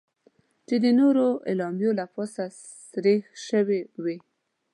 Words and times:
چې 0.67 0.75
د 0.83 0.85
نورو 0.99 1.25
اعلامیو 1.49 1.91
له 1.99 2.05
پاسه 2.13 2.43
سریښ 2.89 3.23
شوې 3.47 3.79
وې. 4.03 4.17